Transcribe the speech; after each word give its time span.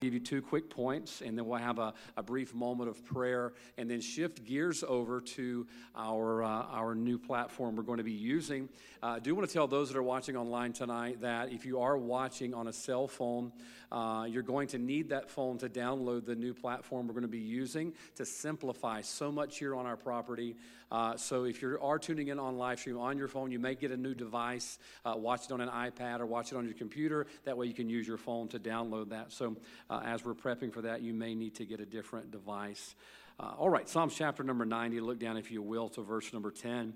give 0.00 0.14
you 0.14 0.20
two 0.20 0.40
quick 0.40 0.70
points 0.70 1.22
and 1.22 1.36
then 1.36 1.44
we'll 1.44 1.58
have 1.58 1.80
a, 1.80 1.92
a 2.16 2.22
brief 2.22 2.54
moment 2.54 2.88
of 2.88 3.04
prayer 3.04 3.52
and 3.78 3.90
then 3.90 4.00
shift 4.00 4.44
gears 4.44 4.84
over 4.86 5.20
to 5.20 5.66
our, 5.96 6.44
uh, 6.44 6.66
our 6.70 6.94
new 6.94 7.18
platform 7.18 7.74
we're 7.74 7.82
going 7.82 7.98
to 7.98 8.04
be 8.04 8.12
using 8.12 8.68
uh, 9.02 9.06
i 9.06 9.18
do 9.18 9.34
want 9.34 9.44
to 9.44 9.52
tell 9.52 9.66
those 9.66 9.88
that 9.88 9.98
are 9.98 10.02
watching 10.02 10.36
online 10.36 10.72
tonight 10.72 11.20
that 11.20 11.50
if 11.50 11.66
you 11.66 11.80
are 11.80 11.98
watching 11.98 12.54
on 12.54 12.68
a 12.68 12.72
cell 12.72 13.08
phone 13.08 13.50
uh, 13.90 14.24
you're 14.30 14.40
going 14.44 14.68
to 14.68 14.78
need 14.78 15.08
that 15.08 15.28
phone 15.28 15.58
to 15.58 15.68
download 15.68 16.24
the 16.24 16.36
new 16.36 16.54
platform 16.54 17.08
we're 17.08 17.12
going 17.12 17.22
to 17.22 17.28
be 17.28 17.36
using 17.38 17.92
to 18.14 18.24
simplify 18.24 19.00
so 19.00 19.32
much 19.32 19.58
here 19.58 19.74
on 19.74 19.84
our 19.84 19.96
property 19.96 20.54
uh, 20.90 21.16
so 21.16 21.44
if 21.44 21.60
you 21.60 21.78
are 21.82 21.98
tuning 21.98 22.28
in 22.28 22.38
on 22.38 22.56
live 22.56 22.78
stream 22.78 22.98
on 22.98 23.18
your 23.18 23.28
phone, 23.28 23.50
you 23.50 23.58
may 23.58 23.74
get 23.74 23.90
a 23.90 23.96
new 23.96 24.14
device, 24.14 24.78
uh, 25.04 25.14
watch 25.16 25.44
it 25.44 25.52
on 25.52 25.60
an 25.60 25.68
iPad 25.68 26.20
or 26.20 26.26
watch 26.26 26.52
it 26.52 26.56
on 26.56 26.64
your 26.64 26.74
computer. 26.74 27.26
That 27.44 27.56
way 27.56 27.66
you 27.66 27.74
can 27.74 27.90
use 27.90 28.06
your 28.06 28.16
phone 28.16 28.48
to 28.48 28.58
download 28.58 29.10
that. 29.10 29.32
So 29.32 29.56
uh, 29.90 30.00
as 30.04 30.24
we're 30.24 30.34
prepping 30.34 30.72
for 30.72 30.82
that, 30.82 31.02
you 31.02 31.14
may 31.14 31.34
need 31.34 31.54
to 31.56 31.64
get 31.64 31.80
a 31.80 31.86
different 31.86 32.30
device. 32.30 32.94
Uh, 33.40 33.54
all 33.58 33.70
right, 33.70 33.88
Psalms 33.88 34.14
chapter 34.14 34.42
number 34.42 34.64
90, 34.64 35.00
look 35.00 35.18
down, 35.18 35.36
if 35.36 35.50
you 35.50 35.62
will, 35.62 35.88
to 35.90 36.02
verse 36.02 36.32
number 36.32 36.50
10. 36.50 36.94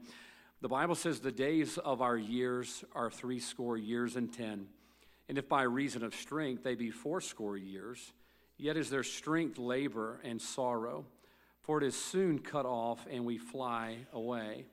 The 0.60 0.68
Bible 0.68 0.94
says, 0.94 1.20
The 1.20 1.32
days 1.32 1.78
of 1.78 2.02
our 2.02 2.16
years 2.16 2.84
are 2.94 3.10
threescore 3.10 3.76
years 3.76 4.16
and 4.16 4.32
ten. 4.32 4.66
And 5.28 5.38
if 5.38 5.48
by 5.48 5.62
reason 5.62 6.04
of 6.04 6.14
strength 6.14 6.62
they 6.62 6.74
be 6.74 6.90
fourscore 6.90 7.56
years, 7.56 8.12
yet 8.58 8.76
is 8.76 8.90
their 8.90 9.02
strength 9.02 9.58
labor 9.58 10.20
and 10.22 10.40
sorrow 10.40 11.04
for 11.62 11.78
it 11.78 11.84
is 11.84 11.94
soon 11.96 12.38
cut 12.40 12.66
off 12.66 13.06
and 13.10 13.24
we 13.24 13.38
fly 13.38 13.98
away. 14.12 14.66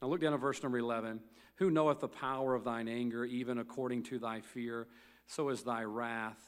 Now 0.00 0.08
look 0.08 0.20
down 0.20 0.34
at 0.34 0.40
verse 0.40 0.62
number 0.62 0.78
11. 0.78 1.20
Who 1.56 1.70
knoweth 1.70 2.00
the 2.00 2.08
power 2.08 2.54
of 2.54 2.64
thine 2.64 2.88
anger, 2.88 3.24
even 3.24 3.58
according 3.58 4.04
to 4.04 4.18
thy 4.18 4.40
fear? 4.40 4.88
So 5.26 5.50
is 5.50 5.62
thy 5.62 5.84
wrath. 5.84 6.40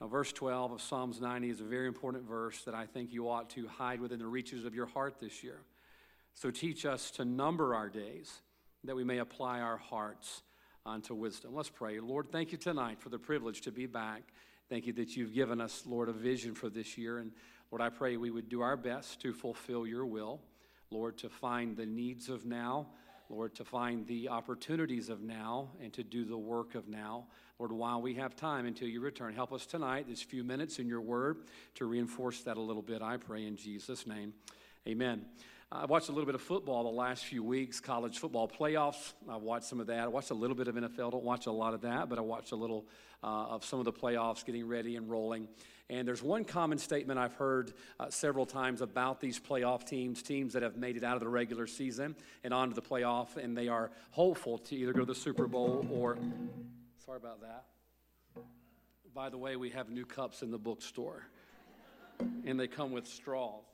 Now, 0.00 0.06
verse 0.06 0.32
12 0.32 0.72
of 0.72 0.82
Psalms 0.82 1.20
90 1.20 1.50
is 1.50 1.60
a 1.60 1.64
very 1.64 1.88
important 1.88 2.28
verse 2.28 2.62
that 2.64 2.74
I 2.74 2.86
think 2.86 3.12
you 3.12 3.28
ought 3.28 3.50
to 3.50 3.66
hide 3.66 4.00
within 4.00 4.20
the 4.20 4.26
reaches 4.26 4.64
of 4.64 4.74
your 4.74 4.86
heart 4.86 5.16
this 5.20 5.42
year. 5.42 5.60
So 6.34 6.50
teach 6.52 6.86
us 6.86 7.10
to 7.12 7.24
number 7.24 7.74
our 7.74 7.88
days 7.88 8.42
that 8.84 8.94
we 8.94 9.02
may 9.02 9.18
apply 9.18 9.60
our 9.60 9.76
hearts 9.76 10.42
unto 10.86 11.14
wisdom. 11.14 11.52
Let's 11.52 11.68
pray. 11.68 11.98
Lord, 11.98 12.30
thank 12.30 12.52
you 12.52 12.58
tonight 12.58 13.00
for 13.00 13.08
the 13.08 13.18
privilege 13.18 13.60
to 13.62 13.72
be 13.72 13.86
back. 13.86 14.22
Thank 14.68 14.86
you 14.86 14.92
that 14.94 15.16
you've 15.16 15.34
given 15.34 15.60
us, 15.60 15.82
Lord, 15.84 16.08
a 16.08 16.12
vision 16.12 16.54
for 16.54 16.68
this 16.68 16.96
year. 16.96 17.18
And 17.18 17.32
Lord, 17.72 17.82
I 17.82 17.88
pray 17.88 18.16
we 18.16 18.30
would 18.30 18.48
do 18.48 18.60
our 18.60 18.76
best 18.76 19.20
to 19.22 19.32
fulfill 19.32 19.84
your 19.84 20.06
will. 20.06 20.40
Lord, 20.90 21.18
to 21.18 21.28
find 21.28 21.76
the 21.76 21.86
needs 21.86 22.28
of 22.28 22.46
now. 22.46 22.86
Lord, 23.30 23.54
to 23.56 23.64
find 23.64 24.06
the 24.06 24.28
opportunities 24.28 25.08
of 25.08 25.20
now 25.20 25.68
and 25.82 25.92
to 25.92 26.02
do 26.02 26.24
the 26.24 26.38
work 26.38 26.74
of 26.74 26.88
now. 26.88 27.26
Lord, 27.58 27.72
while 27.72 28.00
we 28.00 28.14
have 28.14 28.36
time 28.36 28.66
until 28.66 28.88
you 28.88 29.00
return, 29.00 29.34
help 29.34 29.52
us 29.52 29.66
tonight, 29.66 30.06
these 30.06 30.22
few 30.22 30.44
minutes 30.44 30.78
in 30.78 30.88
your 30.88 31.00
word, 31.00 31.38
to 31.74 31.86
reinforce 31.86 32.42
that 32.42 32.56
a 32.56 32.60
little 32.60 32.82
bit, 32.82 33.02
I 33.02 33.16
pray 33.16 33.46
in 33.46 33.56
Jesus' 33.56 34.06
name. 34.06 34.32
Amen. 34.86 35.24
I've 35.70 35.90
watched 35.90 36.08
a 36.08 36.12
little 36.12 36.24
bit 36.24 36.34
of 36.34 36.40
football 36.40 36.84
the 36.84 36.96
last 36.96 37.26
few 37.26 37.44
weeks, 37.44 37.78
college 37.78 38.18
football 38.18 38.48
playoffs. 38.48 39.12
I've 39.28 39.42
watched 39.42 39.66
some 39.66 39.80
of 39.80 39.88
that. 39.88 40.00
I 40.00 40.06
watched 40.06 40.30
a 40.30 40.34
little 40.34 40.56
bit 40.56 40.66
of 40.66 40.76
NFL. 40.76 41.10
Don't 41.10 41.24
watch 41.24 41.44
a 41.44 41.52
lot 41.52 41.74
of 41.74 41.82
that, 41.82 42.08
but 42.08 42.18
I 42.18 42.22
watched 42.22 42.52
a 42.52 42.56
little 42.56 42.86
uh, 43.22 43.48
of 43.48 43.66
some 43.66 43.78
of 43.78 43.84
the 43.84 43.92
playoffs 43.92 44.46
getting 44.46 44.66
ready 44.66 44.96
and 44.96 45.10
rolling. 45.10 45.46
And 45.90 46.08
there's 46.08 46.22
one 46.22 46.46
common 46.46 46.78
statement 46.78 47.18
I've 47.18 47.34
heard 47.34 47.74
uh, 48.00 48.08
several 48.08 48.46
times 48.46 48.80
about 48.80 49.20
these 49.20 49.38
playoff 49.38 49.86
teams, 49.86 50.22
teams 50.22 50.54
that 50.54 50.62
have 50.62 50.78
made 50.78 50.96
it 50.96 51.04
out 51.04 51.16
of 51.16 51.20
the 51.20 51.28
regular 51.28 51.66
season 51.66 52.16
and 52.44 52.54
onto 52.54 52.74
the 52.74 52.80
playoff, 52.80 53.36
and 53.36 53.54
they 53.54 53.68
are 53.68 53.90
hopeful 54.10 54.56
to 54.56 54.74
either 54.74 54.94
go 54.94 55.00
to 55.00 55.04
the 55.04 55.14
Super 55.14 55.46
Bowl 55.46 55.86
or. 55.92 56.16
Sorry 57.04 57.18
about 57.18 57.42
that. 57.42 57.64
By 59.14 59.28
the 59.28 59.38
way, 59.38 59.56
we 59.56 59.68
have 59.70 59.90
new 59.90 60.06
cups 60.06 60.40
in 60.40 60.50
the 60.50 60.58
bookstore, 60.58 61.26
and 62.46 62.58
they 62.58 62.68
come 62.68 62.90
with 62.90 63.06
straws 63.06 63.64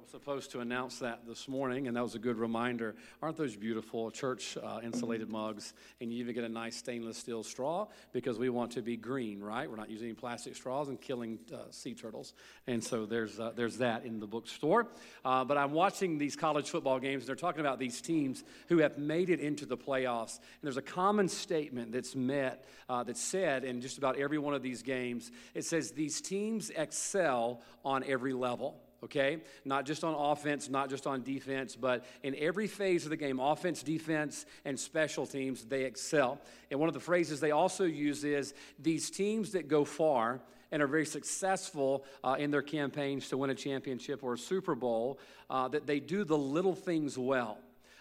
was 0.00 0.10
supposed 0.10 0.50
to 0.52 0.60
announce 0.60 0.98
that 0.98 1.26
this 1.26 1.48
morning, 1.48 1.88
and 1.88 1.96
that 1.96 2.02
was 2.02 2.14
a 2.14 2.18
good 2.18 2.36
reminder. 2.36 2.94
Aren't 3.22 3.36
those 3.36 3.56
beautiful 3.56 4.10
church 4.10 4.56
uh, 4.56 4.80
insulated 4.82 5.28
mugs? 5.28 5.72
And 6.00 6.12
you 6.12 6.20
even 6.20 6.34
get 6.34 6.44
a 6.44 6.48
nice 6.48 6.76
stainless 6.76 7.16
steel 7.16 7.42
straw 7.42 7.86
because 8.12 8.38
we 8.38 8.48
want 8.48 8.72
to 8.72 8.82
be 8.82 8.96
green, 8.96 9.40
right? 9.40 9.68
We're 9.68 9.76
not 9.76 9.90
using 9.90 10.14
plastic 10.14 10.54
straws 10.56 10.88
and 10.88 11.00
killing 11.00 11.38
uh, 11.52 11.70
sea 11.70 11.94
turtles. 11.94 12.34
And 12.66 12.82
so 12.82 13.06
there's, 13.06 13.40
uh, 13.40 13.52
there's 13.56 13.78
that 13.78 14.04
in 14.04 14.20
the 14.20 14.26
bookstore. 14.26 14.88
Uh, 15.24 15.44
but 15.44 15.56
I'm 15.56 15.72
watching 15.72 16.18
these 16.18 16.36
college 16.36 16.70
football 16.70 17.00
games, 17.00 17.22
and 17.22 17.28
they're 17.28 17.36
talking 17.36 17.60
about 17.60 17.78
these 17.78 18.00
teams 18.00 18.44
who 18.68 18.78
have 18.78 18.98
made 18.98 19.30
it 19.30 19.40
into 19.40 19.66
the 19.66 19.76
playoffs. 19.76 20.36
And 20.36 20.62
there's 20.62 20.76
a 20.76 20.82
common 20.82 21.28
statement 21.28 21.92
that's 21.92 22.14
met, 22.14 22.64
uh, 22.88 23.04
that's 23.04 23.22
said 23.22 23.64
in 23.64 23.80
just 23.80 23.98
about 23.98 24.16
every 24.16 24.38
one 24.38 24.54
of 24.54 24.62
these 24.62 24.82
games. 24.82 25.30
It 25.54 25.64
says, 25.64 25.92
These 25.92 26.20
teams 26.20 26.70
excel 26.70 27.62
on 27.84 28.04
every 28.04 28.32
level 28.32 28.80
okay? 29.04 29.38
Not 29.64 29.86
just 29.86 30.04
on 30.04 30.14
offense, 30.14 30.68
not 30.68 30.90
just 30.90 31.06
on 31.06 31.22
defense, 31.22 31.76
but 31.76 32.04
in 32.22 32.34
every 32.36 32.66
phase 32.66 33.04
of 33.04 33.10
the 33.10 33.16
game 33.16 33.40
offense, 33.40 33.82
defense, 33.82 34.46
and 34.64 34.78
special 34.78 35.26
teams, 35.26 35.64
they 35.64 35.84
excel. 35.84 36.40
And 36.70 36.80
one 36.80 36.88
of 36.88 36.94
the 36.94 37.00
phrases 37.00 37.40
they 37.40 37.50
also 37.50 37.84
use 37.84 38.24
is 38.24 38.54
these 38.78 39.10
teams 39.10 39.52
that 39.52 39.68
go 39.68 39.84
far 39.84 40.40
and 40.70 40.82
are 40.82 40.86
very 40.86 41.06
successful 41.06 42.04
uh, 42.22 42.36
in 42.38 42.50
their 42.50 42.62
campaigns 42.62 43.28
to 43.28 43.36
win 43.38 43.50
a 43.50 43.54
championship 43.54 44.22
or 44.22 44.34
a 44.34 44.38
Super 44.38 44.74
Bowl, 44.74 45.18
uh, 45.48 45.68
that 45.68 45.86
they 45.86 45.98
do 45.98 46.24
the 46.24 46.36
little 46.36 46.74
things 46.74 47.16
well 47.16 47.58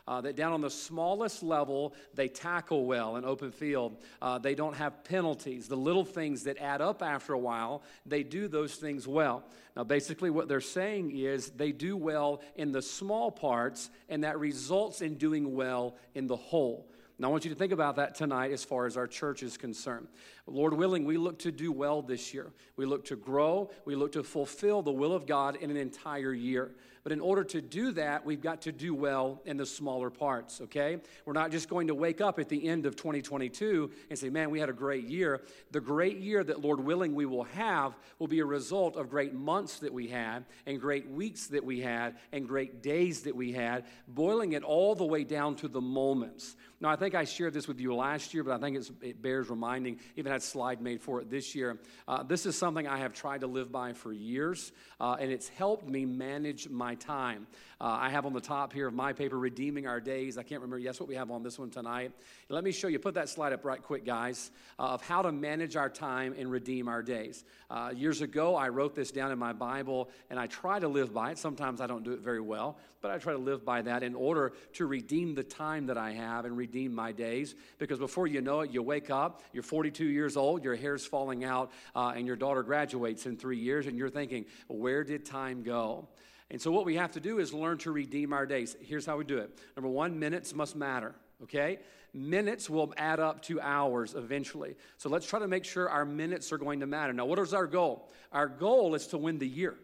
uh, 0.08 0.22
that 0.22 0.36
down 0.36 0.54
on 0.54 0.62
the 0.62 0.70
smallest 0.70 1.44
level, 1.44 1.94
they 2.14 2.28
tackle 2.28 2.86
well 2.86 3.18
in 3.18 3.26
open 3.26 3.52
field. 3.52 3.98
Uh, 4.22 4.38
they 4.38 4.56
don't 4.56 4.76
have 4.76 5.04
penalties. 5.04 5.68
The 5.68 5.76
little 5.76 6.06
things 6.06 6.44
that 6.44 6.58
add 6.58 6.82
up 6.82 7.04
after 7.04 7.34
a 7.34 7.40
while, 7.40 7.84
they 8.06 8.24
do 8.24 8.48
those 8.48 8.76
things 8.76 9.08
well. 9.08 9.44
Now, 9.76 9.84
basically, 9.84 10.30
what 10.30 10.48
they're 10.48 10.62
saying 10.62 11.16
is 11.16 11.50
they 11.52 11.72
do 11.72 11.98
well 11.98 12.42
in 12.56 12.72
the 12.72 12.82
small 12.82 13.30
parts, 13.30 13.90
and 14.10 14.24
that 14.24 14.40
results 14.40 15.02
in 15.02 15.16
doing 15.16 15.56
well 15.56 15.96
in 16.16 16.28
the 16.28 16.36
whole. 16.36 16.88
Now, 17.20 17.30
I 17.30 17.32
want 17.32 17.46
you 17.46 17.50
to 17.50 17.56
think 17.58 17.74
about 17.74 17.96
that 17.96 18.14
tonight 18.14 18.52
as 18.52 18.64
far 18.64 18.86
as 18.86 18.96
our 18.96 19.08
church 19.08 19.42
is 19.42 19.58
concerned. 19.58 20.08
Lord 20.46 20.74
willing, 20.74 21.04
we 21.04 21.18
look 21.18 21.40
to 21.40 21.52
do 21.52 21.72
well 21.72 22.04
this 22.04 22.32
year. 22.32 22.52
We 22.76 22.86
look 22.86 23.06
to 23.06 23.16
grow. 23.16 23.72
We 23.86 23.96
look 23.96 24.12
to 24.12 24.24
fulfill 24.24 24.84
the 24.84 24.92
will 24.92 25.14
of 25.14 25.26
God 25.26 25.56
in 25.56 25.72
an 25.72 25.78
entire 25.78 26.34
year. 26.34 26.76
But 27.08 27.14
in 27.14 27.22
order 27.22 27.46
to 27.46 27.62
do 27.62 27.92
that, 27.94 28.26
we've 28.26 28.42
got 28.42 28.64
to 28.64 28.74
do 28.74 28.94
well 28.94 29.42
in 29.46 29.56
the 29.56 29.66
smaller 29.66 30.10
parts, 30.10 30.60
okay? 30.60 30.98
We're 31.24 31.32
not 31.32 31.52
just 31.52 31.70
going 31.70 31.88
to 31.88 31.96
wake 31.96 32.20
up 32.20 32.38
at 32.38 32.50
the 32.50 32.68
end 32.68 32.86
of 32.86 32.98
2022 32.98 33.90
and 34.10 34.20
say, 34.20 34.30
man, 34.30 34.50
we 34.50 34.60
had 34.60 34.68
a 34.68 34.74
great 34.74 35.06
year. 35.06 35.40
The 35.72 35.80
great 35.80 36.18
year 36.18 36.44
that, 36.44 36.60
Lord 36.60 36.82
willing, 36.82 37.16
we 37.16 37.26
will 37.26 37.46
have 37.46 37.96
will 38.20 38.28
be 38.28 38.40
a 38.40 38.46
result 38.46 38.98
of 38.98 39.10
great 39.10 39.34
months 39.34 39.80
that 39.80 39.94
we 39.94 40.10
had, 40.10 40.44
and 40.66 40.82
great 40.82 41.10
weeks 41.10 41.48
that 41.48 41.64
we 41.64 41.80
had, 41.80 42.18
and 42.34 42.46
great 42.46 42.84
days 42.84 43.22
that 43.22 43.38
we 43.38 43.54
had, 43.54 43.86
boiling 44.10 44.52
it 44.52 44.64
all 44.64 44.94
the 44.94 45.06
way 45.06 45.24
down 45.24 45.56
to 45.56 45.70
the 45.70 45.80
moments. 45.80 46.58
Now, 46.82 46.90
I 46.90 46.98
think 46.98 47.16
I 47.16 47.24
shared 47.24 47.54
this 47.54 47.70
with 47.70 47.80
you 47.80 47.96
last 47.96 48.34
year, 48.34 48.44
but 48.44 48.54
I 48.54 48.60
think 48.60 48.86
it 49.02 49.22
bears 49.22 49.50
reminding. 49.50 50.00
Even 50.18 50.32
had 50.32 50.42
a 50.42 50.44
slide 50.44 50.82
made 50.82 51.02
for 51.02 51.22
it 51.22 51.30
this 51.30 51.56
year. 51.56 51.80
Uh, 52.06 52.22
this 52.22 52.46
is 52.46 52.58
something 52.58 52.86
I 52.86 52.98
have 52.98 53.14
tried 53.14 53.42
to 53.42 53.48
live 53.48 53.72
by 53.72 53.94
for 53.94 54.12
years, 54.12 54.74
uh, 55.00 55.16
and 55.20 55.32
it's 55.32 55.48
helped 55.48 55.88
me 55.88 56.06
manage 56.06 56.70
my 56.70 56.97
time. 56.98 57.48
Uh, 57.80 57.86
I 58.02 58.10
have 58.10 58.26
on 58.26 58.34
the 58.34 58.42
top 58.42 58.74
here 58.74 58.88
of 58.88 58.94
my 58.94 59.14
paper, 59.14 59.38
Redeeming 59.38 59.86
Our 59.86 60.00
Days. 60.00 60.38
I 60.38 60.44
can't 60.44 60.62
remember, 60.62 60.80
yes, 60.80 61.00
what 61.00 61.08
we 61.08 61.14
have 61.14 61.30
on 61.30 61.44
this 61.44 61.60
one 61.60 61.70
tonight. 61.70 62.12
Let 62.50 62.64
me 62.64 62.72
show 62.72 62.88
you, 62.88 62.98
put 62.98 63.14
that 63.14 63.30
slide 63.30 63.54
up 63.54 63.64
right 63.66 63.82
quick, 63.82 64.04
guys, 64.04 64.50
uh, 64.80 64.88
of 64.94 65.04
how 65.04 65.22
to 65.22 65.32
manage 65.32 65.76
our 65.76 65.90
time 65.90 66.34
and 66.38 66.50
redeem 66.50 66.88
our 66.88 67.04
days. 67.04 67.44
Uh, 67.70 67.92
years 67.96 68.22
ago, 68.22 68.56
I 68.56 68.70
wrote 68.70 68.96
this 68.96 69.12
down 69.12 69.32
in 69.32 69.38
my 69.38 69.54
Bible, 69.54 70.10
and 70.32 70.40
I 70.40 70.48
try 70.48 70.80
to 70.80 70.88
live 70.88 71.14
by 71.14 71.32
it. 71.32 71.38
Sometimes 71.38 71.80
I 71.80 71.86
don't 71.86 72.04
do 72.04 72.14
it 72.14 72.22
very 72.22 72.42
well, 72.42 72.80
but 73.02 73.12
I 73.12 73.20
try 73.20 73.34
to 73.34 73.40
live 73.40 73.64
by 73.64 73.84
that 73.84 74.02
in 74.02 74.16
order 74.16 74.54
to 74.74 74.88
redeem 74.88 75.36
the 75.36 75.44
time 75.44 75.86
that 75.86 76.00
I 76.00 76.14
have 76.14 76.46
and 76.46 76.58
redeem 76.58 76.96
my 76.96 77.12
days. 77.12 77.54
Because 77.78 78.00
before 78.00 78.26
you 78.26 78.42
know 78.42 78.62
it, 78.62 78.72
you 78.72 78.82
wake 78.82 79.12
up, 79.12 79.44
you're 79.54 79.62
42 79.62 80.06
years 80.06 80.36
old, 80.36 80.64
your 80.64 80.76
hair's 80.76 81.06
falling 81.06 81.44
out, 81.44 81.72
uh, 81.96 82.14
and 82.16 82.26
your 82.26 82.36
daughter 82.36 82.64
graduates 82.64 83.28
in 83.28 83.38
three 83.38 83.60
years, 83.60 83.86
and 83.86 83.98
you're 84.00 84.10
thinking, 84.10 84.46
where 84.68 85.04
did 85.04 85.26
time 85.26 85.62
go? 85.62 86.08
And 86.50 86.62
so, 86.62 86.72
what 86.72 86.86
we 86.86 86.96
have 86.96 87.12
to 87.12 87.20
do 87.20 87.40
is 87.40 87.54
learn 87.54 87.78
to 87.80 87.92
redeem 87.92 88.32
our 88.32 88.46
days. 88.46 88.76
Here's 88.82 89.06
how 89.06 89.18
we 89.18 89.26
do 89.26 89.38
it 89.38 89.60
number 89.76 89.90
one, 89.90 90.18
minutes 90.18 90.54
must 90.54 90.76
matter, 90.76 91.14
okay? 91.44 91.80
Minutes 92.14 92.70
will 92.70 92.94
add 92.98 93.20
up 93.20 93.42
to 93.44 93.60
hours 93.60 94.16
eventually. 94.16 94.76
So, 94.98 95.10
let's 95.10 95.28
try 95.28 95.40
to 95.40 95.48
make 95.48 95.66
sure 95.66 95.90
our 95.90 96.06
minutes 96.06 96.52
are 96.54 96.58
going 96.58 96.80
to 96.80 96.88
matter. 96.88 97.12
Now, 97.12 97.26
what 97.26 97.40
is 97.40 97.54
our 97.54 97.68
goal? 97.68 98.10
Our 98.32 98.48
goal 98.48 98.96
is 98.96 99.08
to 99.08 99.18
win 99.18 99.40
the 99.40 99.48
year. 99.48 99.76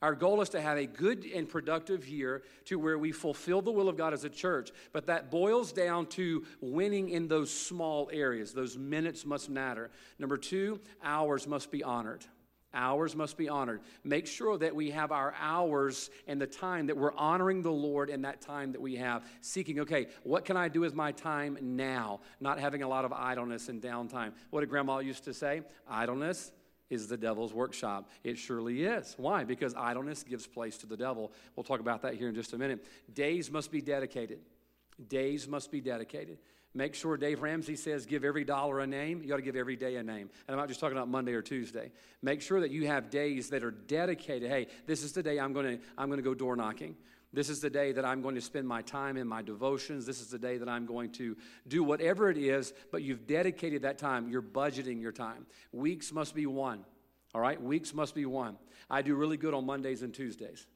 Our 0.00 0.16
goal 0.16 0.40
is 0.40 0.48
to 0.50 0.60
have 0.60 0.78
a 0.78 0.86
good 0.86 1.24
and 1.32 1.48
productive 1.48 2.08
year 2.08 2.42
to 2.64 2.76
where 2.76 2.98
we 2.98 3.12
fulfill 3.12 3.62
the 3.62 3.70
will 3.70 3.88
of 3.88 3.96
God 3.96 4.12
as 4.12 4.24
a 4.24 4.28
church. 4.28 4.72
But 4.92 5.06
that 5.06 5.30
boils 5.30 5.72
down 5.72 6.06
to 6.06 6.44
winning 6.60 7.10
in 7.10 7.28
those 7.28 7.52
small 7.56 8.10
areas. 8.12 8.52
Those 8.52 8.76
minutes 8.76 9.24
must 9.24 9.48
matter. 9.48 9.92
Number 10.18 10.36
two, 10.36 10.80
hours 11.04 11.46
must 11.46 11.70
be 11.70 11.84
honored. 11.84 12.24
Hours 12.74 13.14
must 13.14 13.36
be 13.36 13.48
honored. 13.48 13.80
Make 14.02 14.26
sure 14.26 14.56
that 14.58 14.74
we 14.74 14.90
have 14.90 15.12
our 15.12 15.34
hours 15.38 16.10
and 16.26 16.40
the 16.40 16.46
time 16.46 16.86
that 16.86 16.96
we're 16.96 17.14
honoring 17.14 17.62
the 17.62 17.72
Lord 17.72 18.08
in 18.08 18.22
that 18.22 18.40
time 18.40 18.72
that 18.72 18.80
we 18.80 18.96
have, 18.96 19.24
seeking, 19.40 19.80
okay, 19.80 20.06
what 20.22 20.44
can 20.44 20.56
I 20.56 20.68
do 20.68 20.80
with 20.80 20.94
my 20.94 21.12
time 21.12 21.58
now? 21.60 22.20
Not 22.40 22.58
having 22.58 22.82
a 22.82 22.88
lot 22.88 23.04
of 23.04 23.12
idleness 23.12 23.68
and 23.68 23.80
downtime. 23.82 24.32
What 24.50 24.60
did 24.60 24.70
grandma 24.70 24.98
used 24.98 25.24
to 25.24 25.34
say? 25.34 25.62
Idleness 25.88 26.52
is 26.88 27.08
the 27.08 27.16
devil's 27.16 27.54
workshop. 27.54 28.10
It 28.22 28.36
surely 28.36 28.84
is. 28.84 29.14
Why? 29.16 29.44
Because 29.44 29.74
idleness 29.74 30.22
gives 30.22 30.46
place 30.46 30.76
to 30.78 30.86
the 30.86 30.96
devil. 30.96 31.32
We'll 31.56 31.64
talk 31.64 31.80
about 31.80 32.02
that 32.02 32.14
here 32.14 32.28
in 32.28 32.34
just 32.34 32.52
a 32.52 32.58
minute. 32.58 32.84
Days 33.12 33.50
must 33.50 33.70
be 33.70 33.80
dedicated. 33.80 34.40
Days 35.08 35.48
must 35.48 35.70
be 35.70 35.80
dedicated. 35.80 36.38
Make 36.74 36.94
sure 36.94 37.16
Dave 37.16 37.42
Ramsey 37.42 37.76
says 37.76 38.06
give 38.06 38.24
every 38.24 38.44
dollar 38.44 38.80
a 38.80 38.86
name. 38.86 39.22
You 39.22 39.34
ought 39.34 39.36
to 39.36 39.42
give 39.42 39.56
every 39.56 39.76
day 39.76 39.96
a 39.96 40.02
name. 40.02 40.30
And 40.46 40.54
I'm 40.54 40.56
not 40.56 40.68
just 40.68 40.80
talking 40.80 40.96
about 40.96 41.08
Monday 41.08 41.34
or 41.34 41.42
Tuesday. 41.42 41.92
Make 42.22 42.40
sure 42.40 42.60
that 42.60 42.70
you 42.70 42.86
have 42.86 43.10
days 43.10 43.50
that 43.50 43.62
are 43.62 43.70
dedicated. 43.70 44.50
Hey, 44.50 44.68
this 44.86 45.02
is 45.02 45.12
the 45.12 45.22
day 45.22 45.38
I'm 45.38 45.52
going 45.52 45.78
to 45.78 45.84
I'm 45.98 46.08
going 46.08 46.18
to 46.18 46.24
go 46.24 46.34
door 46.34 46.56
knocking. 46.56 46.96
This 47.34 47.48
is 47.48 47.60
the 47.60 47.70
day 47.70 47.92
that 47.92 48.04
I'm 48.04 48.20
going 48.20 48.34
to 48.34 48.40
spend 48.40 48.68
my 48.68 48.82
time 48.82 49.16
in 49.16 49.26
my 49.26 49.40
devotions. 49.40 50.04
This 50.04 50.20
is 50.20 50.28
the 50.28 50.38
day 50.38 50.58
that 50.58 50.68
I'm 50.68 50.84
going 50.84 51.10
to 51.12 51.36
do 51.66 51.82
whatever 51.82 52.30
it 52.30 52.36
is, 52.36 52.74
but 52.90 53.02
you've 53.02 53.26
dedicated 53.26 53.82
that 53.82 53.96
time. 53.96 54.28
You're 54.28 54.42
budgeting 54.42 55.00
your 55.00 55.12
time. 55.12 55.46
Weeks 55.72 56.12
must 56.12 56.34
be 56.34 56.44
won. 56.44 56.84
All 57.34 57.40
right? 57.40 57.60
Weeks 57.60 57.94
must 57.94 58.14
be 58.14 58.26
won. 58.26 58.58
I 58.90 59.00
do 59.00 59.14
really 59.14 59.38
good 59.38 59.54
on 59.54 59.64
Mondays 59.64 60.02
and 60.02 60.12
Tuesdays. 60.12 60.66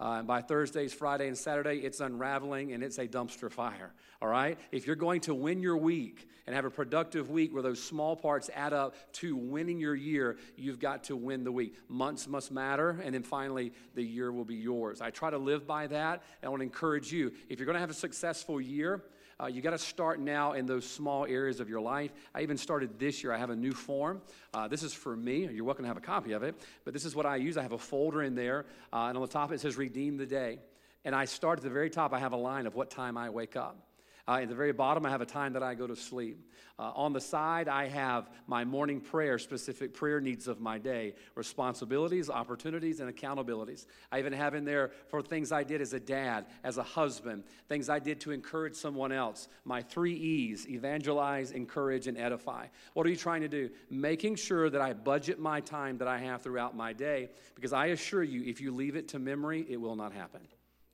Uh, 0.00 0.16
and 0.18 0.26
by 0.26 0.40
Thursdays, 0.40 0.94
Friday, 0.94 1.28
and 1.28 1.36
Saturday, 1.36 1.76
it's 1.76 2.00
unraveling 2.00 2.72
and 2.72 2.82
it's 2.82 2.96
a 2.96 3.06
dumpster 3.06 3.52
fire. 3.52 3.92
All 4.22 4.28
right? 4.28 4.58
If 4.72 4.86
you're 4.86 4.96
going 4.96 5.20
to 5.22 5.34
win 5.34 5.60
your 5.60 5.76
week 5.76 6.26
and 6.46 6.56
have 6.56 6.64
a 6.64 6.70
productive 6.70 7.28
week 7.28 7.52
where 7.52 7.62
those 7.62 7.82
small 7.82 8.16
parts 8.16 8.48
add 8.54 8.72
up 8.72 8.94
to 9.14 9.36
winning 9.36 9.78
your 9.78 9.94
year, 9.94 10.38
you've 10.56 10.78
got 10.78 11.04
to 11.04 11.16
win 11.16 11.44
the 11.44 11.52
week. 11.52 11.74
Months 11.88 12.26
must 12.26 12.50
matter, 12.50 12.98
and 13.04 13.14
then 13.14 13.22
finally, 13.22 13.72
the 13.94 14.02
year 14.02 14.32
will 14.32 14.46
be 14.46 14.54
yours. 14.54 15.02
I 15.02 15.10
try 15.10 15.28
to 15.28 15.38
live 15.38 15.66
by 15.66 15.86
that. 15.88 16.22
And 16.40 16.46
I 16.46 16.48
want 16.48 16.60
to 16.60 16.64
encourage 16.64 17.12
you 17.12 17.32
if 17.50 17.58
you're 17.58 17.66
going 17.66 17.74
to 17.74 17.80
have 17.80 17.90
a 17.90 17.94
successful 17.94 18.58
year, 18.58 19.02
uh, 19.40 19.46
you 19.46 19.62
got 19.62 19.70
to 19.70 19.78
start 19.78 20.20
now 20.20 20.52
in 20.52 20.66
those 20.66 20.86
small 20.86 21.24
areas 21.24 21.60
of 21.60 21.68
your 21.68 21.80
life. 21.80 22.12
I 22.34 22.42
even 22.42 22.56
started 22.56 22.98
this 22.98 23.22
year. 23.22 23.32
I 23.32 23.38
have 23.38 23.50
a 23.50 23.56
new 23.56 23.72
form. 23.72 24.20
Uh, 24.52 24.68
this 24.68 24.82
is 24.82 24.92
for 24.92 25.16
me. 25.16 25.48
You're 25.50 25.64
welcome 25.64 25.84
to 25.84 25.88
have 25.88 25.96
a 25.96 26.02
copy 26.02 26.32
of 26.32 26.42
it. 26.42 26.54
But 26.84 26.92
this 26.92 27.04
is 27.04 27.14
what 27.14 27.26
I 27.26 27.36
use. 27.36 27.56
I 27.56 27.62
have 27.62 27.72
a 27.72 27.78
folder 27.78 28.22
in 28.22 28.34
there, 28.34 28.66
uh, 28.92 29.06
and 29.06 29.16
on 29.16 29.22
the 29.22 29.28
top 29.28 29.52
it 29.52 29.60
says 29.60 29.76
Redeem 29.76 30.16
the 30.16 30.26
Day. 30.26 30.58
And 31.04 31.14
I 31.14 31.24
start 31.24 31.58
at 31.58 31.62
the 31.62 31.70
very 31.70 31.88
top, 31.88 32.12
I 32.12 32.18
have 32.18 32.32
a 32.32 32.36
line 32.36 32.66
of 32.66 32.74
what 32.74 32.90
time 32.90 33.16
I 33.16 33.30
wake 33.30 33.56
up. 33.56 33.89
Uh, 34.30 34.42
at 34.42 34.48
the 34.48 34.54
very 34.54 34.70
bottom, 34.72 35.04
I 35.04 35.10
have 35.10 35.22
a 35.22 35.26
time 35.26 35.54
that 35.54 35.62
I 35.64 35.74
go 35.74 35.88
to 35.88 35.96
sleep. 35.96 36.52
Uh, 36.78 36.92
on 36.94 37.12
the 37.12 37.20
side, 37.20 37.66
I 37.66 37.88
have 37.88 38.30
my 38.46 38.64
morning 38.64 39.00
prayer, 39.00 39.40
specific 39.40 39.92
prayer 39.92 40.20
needs 40.20 40.46
of 40.46 40.60
my 40.60 40.78
day, 40.78 41.14
responsibilities, 41.34 42.30
opportunities, 42.30 43.00
and 43.00 43.12
accountabilities. 43.12 43.86
I 44.12 44.20
even 44.20 44.32
have 44.32 44.54
in 44.54 44.64
there 44.64 44.92
for 45.08 45.20
things 45.20 45.50
I 45.50 45.64
did 45.64 45.80
as 45.80 45.94
a 45.94 45.98
dad, 45.98 46.46
as 46.62 46.78
a 46.78 46.84
husband, 46.84 47.42
things 47.68 47.88
I 47.88 47.98
did 47.98 48.20
to 48.20 48.30
encourage 48.30 48.76
someone 48.76 49.10
else. 49.10 49.48
My 49.64 49.82
three 49.82 50.14
E's 50.14 50.68
evangelize, 50.68 51.50
encourage, 51.50 52.06
and 52.06 52.16
edify. 52.16 52.68
What 52.94 53.06
are 53.06 53.10
you 53.10 53.16
trying 53.16 53.40
to 53.40 53.48
do? 53.48 53.68
Making 53.90 54.36
sure 54.36 54.70
that 54.70 54.80
I 54.80 54.92
budget 54.92 55.40
my 55.40 55.60
time 55.60 55.98
that 55.98 56.06
I 56.06 56.18
have 56.18 56.42
throughout 56.42 56.76
my 56.76 56.92
day, 56.92 57.30
because 57.56 57.72
I 57.72 57.86
assure 57.86 58.22
you, 58.22 58.44
if 58.44 58.60
you 58.60 58.72
leave 58.72 58.94
it 58.94 59.08
to 59.08 59.18
memory, 59.18 59.66
it 59.68 59.80
will 59.80 59.96
not 59.96 60.12
happen 60.12 60.42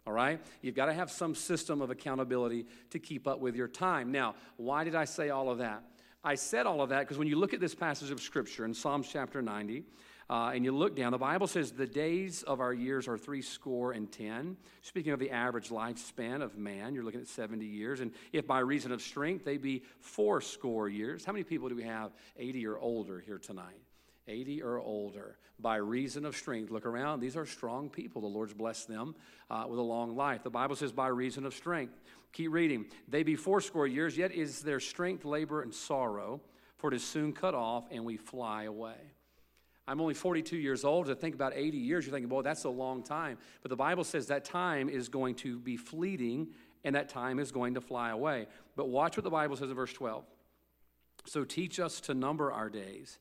all 0.06 0.12
right? 0.12 0.40
You've 0.62 0.74
got 0.74 0.86
to 0.86 0.94
have 0.94 1.10
some 1.10 1.34
system 1.34 1.82
of 1.82 1.90
accountability 1.90 2.66
to 2.90 2.98
keep 2.98 3.26
up 3.26 3.40
with 3.40 3.56
your 3.56 3.68
time. 3.68 4.12
Now, 4.12 4.34
why 4.56 4.84
did 4.84 4.94
I 4.94 5.04
say 5.04 5.30
all 5.30 5.50
of 5.50 5.58
that? 5.58 5.82
I 6.22 6.34
said 6.34 6.66
all 6.66 6.80
of 6.80 6.90
that 6.90 7.00
because 7.00 7.18
when 7.18 7.28
you 7.28 7.36
look 7.36 7.54
at 7.54 7.60
this 7.60 7.74
passage 7.74 8.10
of 8.10 8.20
Scripture 8.20 8.64
in 8.64 8.74
Psalms 8.74 9.08
chapter 9.10 9.42
90, 9.42 9.84
uh, 10.28 10.50
and 10.52 10.64
you 10.64 10.72
look 10.72 10.96
down, 10.96 11.12
the 11.12 11.18
Bible 11.18 11.46
says 11.46 11.70
the 11.70 11.86
days 11.86 12.42
of 12.42 12.60
our 12.60 12.72
years 12.72 13.06
are 13.06 13.16
three 13.16 13.42
score 13.42 13.92
and 13.92 14.10
ten. 14.10 14.56
Speaking 14.82 15.12
of 15.12 15.20
the 15.20 15.30
average 15.30 15.68
lifespan 15.68 16.42
of 16.42 16.58
man, 16.58 16.94
you're 16.94 17.04
looking 17.04 17.20
at 17.20 17.28
70 17.28 17.64
years. 17.64 18.00
And 18.00 18.10
if 18.32 18.44
by 18.44 18.58
reason 18.58 18.90
of 18.90 19.00
strength, 19.00 19.44
they 19.44 19.56
be 19.56 19.84
four 20.00 20.40
score 20.40 20.88
years. 20.88 21.24
How 21.24 21.32
many 21.32 21.44
people 21.44 21.68
do 21.68 21.76
we 21.76 21.84
have 21.84 22.10
80 22.36 22.66
or 22.66 22.78
older 22.78 23.20
here 23.20 23.38
tonight? 23.38 23.85
80 24.28 24.62
or 24.62 24.78
older, 24.78 25.36
by 25.58 25.76
reason 25.76 26.24
of 26.24 26.36
strength. 26.36 26.70
Look 26.70 26.86
around. 26.86 27.20
These 27.20 27.36
are 27.36 27.46
strong 27.46 27.88
people. 27.88 28.20
The 28.20 28.28
Lord's 28.28 28.54
blessed 28.54 28.88
them 28.88 29.14
uh, 29.50 29.66
with 29.68 29.78
a 29.78 29.82
long 29.82 30.16
life. 30.16 30.42
The 30.42 30.50
Bible 30.50 30.76
says, 30.76 30.92
by 30.92 31.08
reason 31.08 31.46
of 31.46 31.54
strength. 31.54 32.00
Keep 32.32 32.52
reading. 32.52 32.86
They 33.08 33.22
be 33.22 33.36
fourscore 33.36 33.86
years, 33.86 34.16
yet 34.18 34.32
is 34.32 34.60
their 34.60 34.80
strength 34.80 35.24
labor 35.24 35.62
and 35.62 35.72
sorrow, 35.72 36.40
for 36.76 36.88
it 36.92 36.94
is 36.94 37.04
soon 37.04 37.32
cut 37.32 37.54
off, 37.54 37.84
and 37.90 38.04
we 38.04 38.16
fly 38.16 38.64
away. 38.64 38.96
I'm 39.88 40.00
only 40.00 40.14
42 40.14 40.56
years 40.56 40.84
old. 40.84 41.06
To 41.06 41.14
think 41.14 41.34
about 41.34 41.52
80 41.54 41.78
years, 41.78 42.04
you're 42.04 42.12
thinking, 42.12 42.28
boy, 42.28 42.42
that's 42.42 42.64
a 42.64 42.68
long 42.70 43.02
time. 43.02 43.38
But 43.62 43.70
the 43.70 43.76
Bible 43.76 44.04
says 44.04 44.26
that 44.26 44.44
time 44.44 44.88
is 44.88 45.08
going 45.08 45.36
to 45.36 45.60
be 45.60 45.76
fleeting 45.76 46.48
and 46.84 46.94
that 46.94 47.08
time 47.08 47.38
is 47.38 47.52
going 47.52 47.74
to 47.74 47.80
fly 47.80 48.10
away. 48.10 48.46
But 48.76 48.88
watch 48.88 49.16
what 49.16 49.24
the 49.24 49.30
Bible 49.30 49.56
says 49.56 49.70
in 49.70 49.76
verse 49.76 49.92
12. 49.92 50.24
So 51.26 51.44
teach 51.44 51.80
us 51.80 52.00
to 52.02 52.14
number 52.14 52.52
our 52.52 52.68
days 52.68 53.18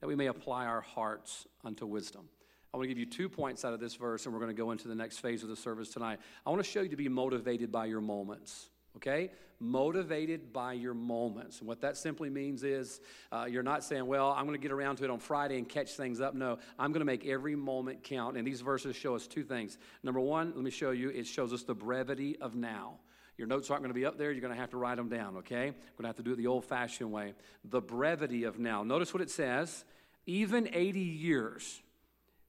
that 0.00 0.06
we 0.06 0.14
may 0.14 0.26
apply 0.26 0.66
our 0.66 0.80
hearts 0.80 1.46
unto 1.64 1.86
wisdom. 1.86 2.28
I 2.72 2.76
want 2.76 2.84
to 2.84 2.94
give 2.94 2.98
you 2.98 3.06
two 3.06 3.28
points 3.28 3.64
out 3.64 3.72
of 3.72 3.80
this 3.80 3.94
verse, 3.94 4.26
and 4.26 4.34
we're 4.34 4.40
going 4.40 4.54
to 4.54 4.62
go 4.62 4.72
into 4.72 4.88
the 4.88 4.94
next 4.94 5.18
phase 5.18 5.42
of 5.42 5.48
the 5.48 5.56
service 5.56 5.88
tonight. 5.88 6.18
I 6.46 6.50
want 6.50 6.62
to 6.62 6.70
show 6.70 6.82
you 6.82 6.90
to 6.90 6.96
be 6.96 7.08
motivated 7.08 7.72
by 7.72 7.86
your 7.86 8.02
moments, 8.02 8.68
okay? 8.96 9.30
Motivated 9.58 10.52
by 10.52 10.74
your 10.74 10.92
moments. 10.92 11.60
And 11.60 11.66
what 11.66 11.80
that 11.80 11.96
simply 11.96 12.28
means 12.28 12.62
is 12.64 13.00
uh, 13.32 13.46
you're 13.48 13.62
not 13.62 13.84
saying, 13.84 14.06
well, 14.06 14.32
I'm 14.32 14.44
going 14.44 14.58
to 14.58 14.62
get 14.62 14.70
around 14.70 14.96
to 14.96 15.04
it 15.04 15.10
on 15.10 15.18
Friday 15.18 15.56
and 15.56 15.66
catch 15.66 15.94
things 15.94 16.20
up. 16.20 16.34
No, 16.34 16.58
I'm 16.78 16.92
going 16.92 17.00
to 17.00 17.06
make 17.06 17.26
every 17.26 17.56
moment 17.56 18.02
count. 18.02 18.36
And 18.36 18.46
these 18.46 18.60
verses 18.60 18.94
show 18.94 19.14
us 19.14 19.26
two 19.26 19.44
things. 19.44 19.78
Number 20.02 20.20
one, 20.20 20.52
let 20.54 20.62
me 20.62 20.70
show 20.70 20.90
you, 20.90 21.08
it 21.08 21.26
shows 21.26 21.54
us 21.54 21.62
the 21.62 21.74
brevity 21.74 22.36
of 22.38 22.54
now. 22.54 22.98
Your 23.38 23.46
notes 23.46 23.70
aren't 23.70 23.84
going 23.84 23.94
to 23.94 23.98
be 23.98 24.04
up 24.04 24.18
there. 24.18 24.32
You're 24.32 24.40
going 24.40 24.52
to 24.52 24.60
have 24.60 24.70
to 24.70 24.76
write 24.76 24.96
them 24.96 25.08
down, 25.08 25.38
okay? 25.38 25.66
We're 25.66 26.02
going 26.02 26.02
to 26.02 26.06
have 26.08 26.16
to 26.16 26.22
do 26.24 26.32
it 26.32 26.36
the 26.36 26.48
old 26.48 26.64
fashioned 26.64 27.12
way. 27.12 27.34
The 27.64 27.80
brevity 27.80 28.44
of 28.44 28.58
now. 28.58 28.82
Notice 28.82 29.14
what 29.14 29.22
it 29.22 29.30
says. 29.30 29.84
Even 30.26 30.68
80 30.72 30.98
years, 30.98 31.80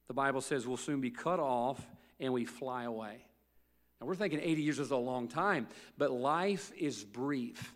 the 0.08 0.14
Bible 0.14 0.40
says, 0.40 0.66
will 0.66 0.76
soon 0.76 1.00
be 1.00 1.10
cut 1.10 1.38
off 1.38 1.80
and 2.18 2.32
we 2.32 2.44
fly 2.44 2.84
away. 2.84 3.24
Now, 4.00 4.08
we're 4.08 4.16
thinking 4.16 4.40
80 4.40 4.62
years 4.62 4.78
is 4.80 4.90
a 4.90 4.96
long 4.96 5.28
time, 5.28 5.68
but 5.96 6.10
life 6.10 6.72
is 6.76 7.04
brief. 7.04 7.72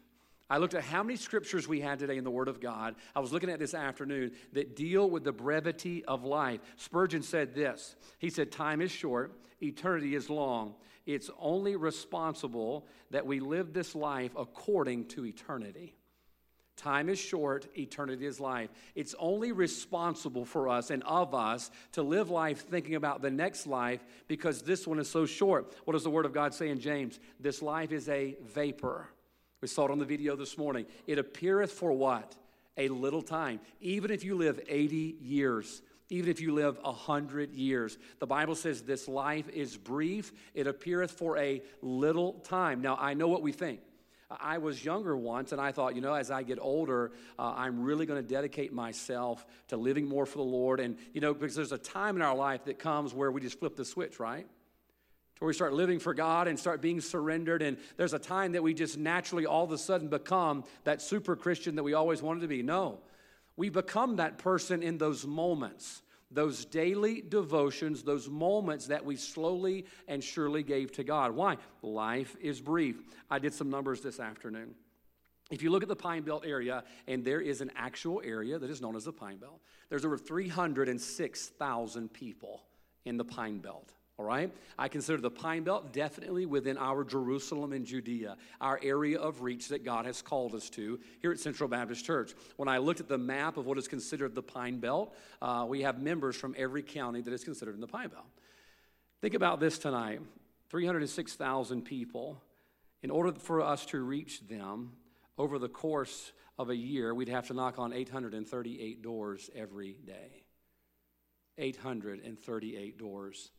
I 0.50 0.58
looked 0.58 0.74
at 0.74 0.84
how 0.84 1.02
many 1.02 1.16
scriptures 1.16 1.66
we 1.66 1.80
had 1.80 1.98
today 1.98 2.18
in 2.18 2.24
the 2.24 2.30
Word 2.30 2.48
of 2.48 2.60
God. 2.60 2.96
I 3.14 3.20
was 3.20 3.32
looking 3.32 3.50
at 3.50 3.58
this 3.58 3.72
afternoon 3.72 4.32
that 4.52 4.76
deal 4.76 5.08
with 5.08 5.24
the 5.24 5.32
brevity 5.32 6.04
of 6.04 6.24
life. 6.24 6.60
Spurgeon 6.76 7.22
said 7.22 7.54
this 7.54 7.96
He 8.18 8.30
said, 8.30 8.52
Time 8.52 8.82
is 8.82 8.90
short, 8.90 9.32
eternity 9.62 10.14
is 10.14 10.28
long. 10.28 10.74
It's 11.06 11.30
only 11.38 11.76
responsible 11.76 12.86
that 13.10 13.26
we 13.26 13.40
live 13.40 13.72
this 13.72 13.94
life 13.94 14.32
according 14.36 15.06
to 15.08 15.26
eternity. 15.26 15.96
Time 16.76 17.08
is 17.08 17.18
short, 17.18 17.68
eternity 17.78 18.26
is 18.26 18.40
life. 18.40 18.68
It's 18.94 19.14
only 19.18 19.52
responsible 19.52 20.44
for 20.44 20.68
us 20.68 20.90
and 20.90 21.04
of 21.04 21.34
us 21.34 21.70
to 21.92 22.02
live 22.02 22.30
life 22.30 22.68
thinking 22.68 22.96
about 22.96 23.22
the 23.22 23.30
next 23.30 23.66
life 23.66 24.04
because 24.26 24.62
this 24.62 24.86
one 24.86 24.98
is 24.98 25.08
so 25.08 25.24
short. 25.24 25.72
What 25.84 25.92
does 25.92 26.02
the 26.02 26.10
Word 26.10 26.26
of 26.26 26.32
God 26.32 26.52
say 26.52 26.70
in 26.70 26.80
James? 26.80 27.20
This 27.38 27.62
life 27.62 27.92
is 27.92 28.08
a 28.08 28.36
vapor. 28.42 29.08
We 29.64 29.68
saw 29.68 29.86
it 29.86 29.90
on 29.90 29.98
the 29.98 30.04
video 30.04 30.36
this 30.36 30.58
morning. 30.58 30.84
It 31.06 31.18
appeareth 31.18 31.72
for 31.72 31.90
what? 31.90 32.36
A 32.76 32.88
little 32.88 33.22
time. 33.22 33.60
Even 33.80 34.10
if 34.10 34.22
you 34.22 34.34
live 34.34 34.60
80 34.68 35.16
years, 35.22 35.80
even 36.10 36.30
if 36.30 36.38
you 36.38 36.52
live 36.52 36.78
a 36.84 36.92
hundred 36.92 37.54
years. 37.54 37.96
The 38.18 38.26
Bible 38.26 38.56
says 38.56 38.82
this 38.82 39.08
life 39.08 39.48
is 39.48 39.78
brief, 39.78 40.32
it 40.52 40.66
appeareth 40.66 41.12
for 41.12 41.38
a 41.38 41.62
little 41.80 42.34
time. 42.40 42.82
Now, 42.82 42.98
I 43.00 43.14
know 43.14 43.28
what 43.28 43.40
we 43.40 43.52
think. 43.52 43.80
I 44.30 44.58
was 44.58 44.84
younger 44.84 45.16
once, 45.16 45.52
and 45.52 45.62
I 45.62 45.72
thought, 45.72 45.94
you 45.94 46.02
know, 46.02 46.12
as 46.12 46.30
I 46.30 46.42
get 46.42 46.58
older, 46.60 47.12
uh, 47.38 47.54
I'm 47.56 47.84
really 47.84 48.04
going 48.04 48.22
to 48.22 48.28
dedicate 48.28 48.70
myself 48.70 49.46
to 49.68 49.78
living 49.78 50.06
more 50.06 50.26
for 50.26 50.36
the 50.36 50.44
Lord. 50.44 50.78
And, 50.78 50.98
you 51.14 51.22
know, 51.22 51.32
because 51.32 51.54
there's 51.54 51.72
a 51.72 51.78
time 51.78 52.16
in 52.16 52.22
our 52.22 52.36
life 52.36 52.66
that 52.66 52.78
comes 52.78 53.14
where 53.14 53.30
we 53.30 53.40
just 53.40 53.58
flip 53.58 53.76
the 53.76 53.84
switch, 53.86 54.20
right? 54.20 54.46
Where 55.38 55.46
we 55.48 55.54
start 55.54 55.72
living 55.72 55.98
for 55.98 56.14
God 56.14 56.48
and 56.48 56.58
start 56.58 56.80
being 56.80 57.00
surrendered. 57.00 57.62
And 57.62 57.76
there's 57.96 58.14
a 58.14 58.18
time 58.18 58.52
that 58.52 58.62
we 58.62 58.74
just 58.74 58.96
naturally 58.96 59.46
all 59.46 59.64
of 59.64 59.72
a 59.72 59.78
sudden 59.78 60.08
become 60.08 60.64
that 60.84 61.02
super 61.02 61.36
Christian 61.36 61.74
that 61.76 61.82
we 61.82 61.94
always 61.94 62.22
wanted 62.22 62.40
to 62.40 62.48
be. 62.48 62.62
No, 62.62 63.00
we 63.56 63.68
become 63.68 64.16
that 64.16 64.38
person 64.38 64.82
in 64.82 64.98
those 64.98 65.26
moments, 65.26 66.02
those 66.30 66.64
daily 66.64 67.20
devotions, 67.20 68.02
those 68.02 68.28
moments 68.28 68.86
that 68.86 69.04
we 69.04 69.16
slowly 69.16 69.86
and 70.08 70.22
surely 70.22 70.62
gave 70.62 70.92
to 70.92 71.04
God. 71.04 71.32
Why? 71.32 71.56
Life 71.82 72.36
is 72.40 72.60
brief. 72.60 72.96
I 73.30 73.38
did 73.38 73.54
some 73.54 73.70
numbers 73.70 74.00
this 74.00 74.20
afternoon. 74.20 74.74
If 75.50 75.62
you 75.62 75.70
look 75.70 75.82
at 75.82 75.88
the 75.88 75.96
Pine 75.96 76.22
Belt 76.22 76.44
area, 76.46 76.84
and 77.06 77.24
there 77.24 77.40
is 77.40 77.60
an 77.60 77.70
actual 77.76 78.22
area 78.24 78.58
that 78.58 78.70
is 78.70 78.80
known 78.80 78.96
as 78.96 79.04
the 79.04 79.12
Pine 79.12 79.36
Belt, 79.36 79.60
there's 79.90 80.04
over 80.04 80.16
306,000 80.16 82.12
people 82.12 82.62
in 83.04 83.18
the 83.18 83.24
Pine 83.24 83.58
Belt. 83.58 83.92
All 84.16 84.24
right? 84.24 84.52
I 84.78 84.86
consider 84.86 85.20
the 85.20 85.30
Pine 85.30 85.64
Belt 85.64 85.92
definitely 85.92 86.46
within 86.46 86.78
our 86.78 87.02
Jerusalem 87.02 87.72
and 87.72 87.84
Judea, 87.84 88.36
our 88.60 88.78
area 88.80 89.18
of 89.18 89.42
reach 89.42 89.68
that 89.68 89.84
God 89.84 90.06
has 90.06 90.22
called 90.22 90.54
us 90.54 90.70
to 90.70 91.00
here 91.20 91.32
at 91.32 91.40
Central 91.40 91.68
Baptist 91.68 92.04
Church. 92.04 92.32
When 92.56 92.68
I 92.68 92.78
looked 92.78 93.00
at 93.00 93.08
the 93.08 93.18
map 93.18 93.56
of 93.56 93.66
what 93.66 93.76
is 93.76 93.88
considered 93.88 94.36
the 94.36 94.42
Pine 94.42 94.78
Belt, 94.78 95.16
uh, 95.42 95.66
we 95.68 95.82
have 95.82 96.00
members 96.00 96.36
from 96.36 96.54
every 96.56 96.82
county 96.82 97.22
that 97.22 97.32
is 97.32 97.42
considered 97.42 97.74
in 97.74 97.80
the 97.80 97.88
Pine 97.88 98.08
Belt. 98.08 98.26
Think 99.20 99.34
about 99.34 99.58
this 99.58 99.78
tonight 99.78 100.20
306,000 100.70 101.82
people. 101.82 102.40
In 103.02 103.10
order 103.10 103.32
for 103.32 103.62
us 103.62 103.84
to 103.86 104.00
reach 104.00 104.46
them 104.46 104.92
over 105.36 105.58
the 105.58 105.68
course 105.68 106.32
of 106.56 106.70
a 106.70 106.76
year, 106.76 107.12
we'd 107.12 107.28
have 107.28 107.48
to 107.48 107.54
knock 107.54 107.78
on 107.80 107.92
838 107.92 109.02
doors 109.02 109.50
every 109.54 109.96
day. 110.06 110.44
838 111.58 112.96
doors 112.96 113.50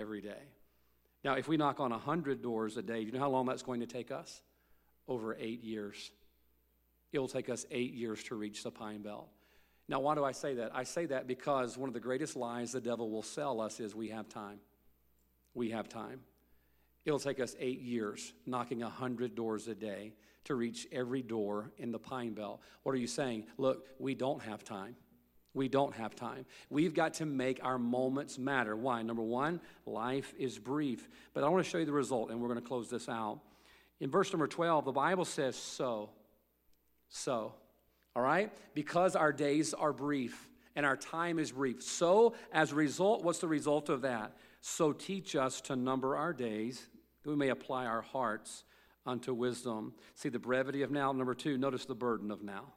every 0.00 0.20
day. 0.20 0.42
Now, 1.22 1.34
if 1.34 1.48
we 1.48 1.56
knock 1.56 1.80
on 1.80 1.90
100 1.90 2.42
doors 2.42 2.76
a 2.76 2.82
day, 2.82 3.00
do 3.00 3.06
you 3.06 3.12
know 3.12 3.18
how 3.18 3.28
long 3.28 3.46
that's 3.46 3.62
going 3.62 3.80
to 3.80 3.86
take 3.86 4.10
us? 4.10 4.40
Over 5.06 5.36
eight 5.38 5.62
years. 5.62 6.10
It'll 7.12 7.28
take 7.28 7.50
us 7.50 7.66
eight 7.70 7.92
years 7.92 8.22
to 8.24 8.34
reach 8.36 8.62
the 8.62 8.70
Pine 8.70 9.02
Belt. 9.02 9.28
Now, 9.88 10.00
why 10.00 10.14
do 10.14 10.24
I 10.24 10.32
say 10.32 10.54
that? 10.54 10.70
I 10.74 10.84
say 10.84 11.06
that 11.06 11.26
because 11.26 11.76
one 11.76 11.88
of 11.88 11.94
the 11.94 12.00
greatest 12.00 12.36
lies 12.36 12.72
the 12.72 12.80
devil 12.80 13.10
will 13.10 13.24
sell 13.24 13.60
us 13.60 13.80
is 13.80 13.94
we 13.94 14.08
have 14.08 14.28
time. 14.28 14.60
We 15.52 15.70
have 15.70 15.88
time. 15.88 16.20
It'll 17.04 17.18
take 17.18 17.40
us 17.40 17.56
eight 17.58 17.80
years, 17.80 18.32
knocking 18.46 18.80
100 18.80 19.34
doors 19.34 19.66
a 19.66 19.74
day 19.74 20.14
to 20.44 20.54
reach 20.54 20.86
every 20.92 21.22
door 21.22 21.72
in 21.76 21.90
the 21.90 21.98
Pine 21.98 22.34
Belt. 22.34 22.62
What 22.82 22.92
are 22.92 22.98
you 22.98 23.06
saying? 23.06 23.44
Look, 23.58 23.86
we 23.98 24.14
don't 24.14 24.42
have 24.42 24.64
time. 24.64 24.94
We 25.52 25.68
don't 25.68 25.94
have 25.94 26.14
time. 26.14 26.46
We've 26.68 26.94
got 26.94 27.14
to 27.14 27.26
make 27.26 27.58
our 27.64 27.78
moments 27.78 28.38
matter. 28.38 28.76
Why? 28.76 29.02
Number 29.02 29.22
one, 29.22 29.60
life 29.84 30.32
is 30.38 30.58
brief. 30.58 31.08
But 31.34 31.42
I 31.42 31.48
want 31.48 31.64
to 31.64 31.70
show 31.70 31.78
you 31.78 31.84
the 31.84 31.92
result, 31.92 32.30
and 32.30 32.40
we're 32.40 32.48
going 32.48 32.60
to 32.60 32.66
close 32.66 32.88
this 32.88 33.08
out. 33.08 33.40
In 33.98 34.10
verse 34.10 34.32
number 34.32 34.46
12, 34.46 34.84
the 34.84 34.92
Bible 34.92 35.24
says, 35.24 35.56
So. 35.56 36.10
So. 37.08 37.54
All 38.14 38.22
right? 38.22 38.52
Because 38.74 39.16
our 39.16 39.32
days 39.32 39.74
are 39.74 39.92
brief 39.92 40.48
and 40.76 40.86
our 40.86 40.96
time 40.96 41.38
is 41.38 41.52
brief. 41.52 41.82
So, 41.82 42.34
as 42.52 42.72
a 42.72 42.76
result, 42.76 43.24
what's 43.24 43.38
the 43.38 43.48
result 43.48 43.88
of 43.88 44.02
that? 44.02 44.32
So, 44.60 44.92
teach 44.92 45.36
us 45.36 45.60
to 45.62 45.76
number 45.76 46.16
our 46.16 46.32
days 46.32 46.86
that 47.22 47.30
we 47.30 47.36
may 47.36 47.48
apply 47.48 47.86
our 47.86 48.02
hearts 48.02 48.64
unto 49.06 49.34
wisdom. 49.34 49.94
See 50.14 50.28
the 50.28 50.38
brevity 50.38 50.82
of 50.82 50.90
now. 50.90 51.12
Number 51.12 51.34
two, 51.34 51.58
notice 51.58 51.84
the 51.84 51.94
burden 51.94 52.30
of 52.30 52.42
now. 52.42 52.72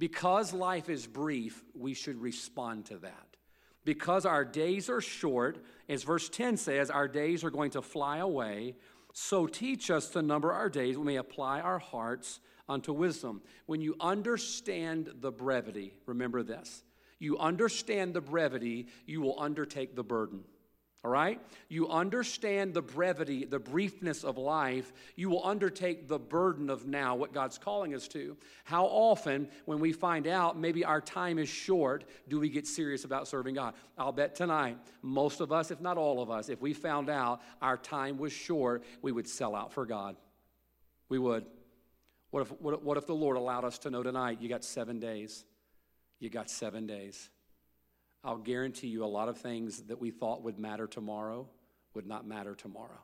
Because 0.00 0.54
life 0.54 0.88
is 0.88 1.06
brief, 1.06 1.62
we 1.74 1.92
should 1.92 2.22
respond 2.22 2.86
to 2.86 2.96
that. 3.00 3.36
Because 3.84 4.24
our 4.24 4.46
days 4.46 4.88
are 4.88 5.02
short, 5.02 5.62
as 5.90 6.04
verse 6.04 6.30
10 6.30 6.56
says, 6.56 6.90
our 6.90 7.06
days 7.06 7.44
are 7.44 7.50
going 7.50 7.72
to 7.72 7.82
fly 7.82 8.16
away. 8.16 8.76
So 9.12 9.46
teach 9.46 9.90
us 9.90 10.08
to 10.10 10.22
number 10.22 10.52
our 10.52 10.70
days, 10.70 10.96
we 10.96 11.04
may 11.04 11.16
apply 11.16 11.60
our 11.60 11.78
hearts 11.78 12.40
unto 12.66 12.94
wisdom. 12.94 13.42
When 13.66 13.82
you 13.82 13.94
understand 14.00 15.10
the 15.20 15.30
brevity, 15.30 15.92
remember 16.06 16.42
this. 16.42 16.82
You 17.18 17.36
understand 17.36 18.14
the 18.14 18.22
brevity, 18.22 18.86
you 19.04 19.20
will 19.20 19.38
undertake 19.38 19.96
the 19.96 20.02
burden. 20.02 20.44
All 21.02 21.10
right? 21.10 21.40
You 21.70 21.88
understand 21.88 22.74
the 22.74 22.82
brevity, 22.82 23.46
the 23.46 23.58
briefness 23.58 24.22
of 24.22 24.36
life. 24.36 24.92
You 25.16 25.30
will 25.30 25.46
undertake 25.46 26.08
the 26.08 26.18
burden 26.18 26.68
of 26.68 26.86
now, 26.86 27.14
what 27.14 27.32
God's 27.32 27.56
calling 27.56 27.94
us 27.94 28.06
to. 28.08 28.36
How 28.64 28.84
often, 28.84 29.48
when 29.64 29.80
we 29.80 29.92
find 29.92 30.26
out 30.26 30.58
maybe 30.58 30.84
our 30.84 31.00
time 31.00 31.38
is 31.38 31.48
short, 31.48 32.04
do 32.28 32.38
we 32.38 32.50
get 32.50 32.66
serious 32.66 33.04
about 33.04 33.28
serving 33.28 33.54
God? 33.54 33.74
I'll 33.96 34.12
bet 34.12 34.34
tonight, 34.34 34.76
most 35.00 35.40
of 35.40 35.52
us, 35.52 35.70
if 35.70 35.80
not 35.80 35.96
all 35.96 36.20
of 36.20 36.30
us, 36.30 36.50
if 36.50 36.60
we 36.60 36.74
found 36.74 37.08
out 37.08 37.40
our 37.62 37.78
time 37.78 38.18
was 38.18 38.32
short, 38.32 38.84
we 39.00 39.10
would 39.10 39.26
sell 39.26 39.54
out 39.54 39.72
for 39.72 39.86
God. 39.86 40.16
We 41.08 41.18
would. 41.18 41.46
What 42.30 42.42
if, 42.42 42.60
what, 42.60 42.84
what 42.84 42.96
if 42.98 43.06
the 43.06 43.14
Lord 43.14 43.38
allowed 43.38 43.64
us 43.64 43.78
to 43.80 43.90
know 43.90 44.02
tonight 44.02 44.38
you 44.40 44.50
got 44.50 44.64
seven 44.64 45.00
days? 45.00 45.44
You 46.18 46.28
got 46.28 46.50
seven 46.50 46.86
days. 46.86 47.30
I'll 48.22 48.38
guarantee 48.38 48.88
you 48.88 49.04
a 49.04 49.06
lot 49.06 49.28
of 49.28 49.38
things 49.38 49.82
that 49.82 50.00
we 50.00 50.10
thought 50.10 50.42
would 50.42 50.58
matter 50.58 50.86
tomorrow 50.86 51.48
would 51.94 52.06
not 52.06 52.26
matter 52.26 52.54
tomorrow. 52.54 53.00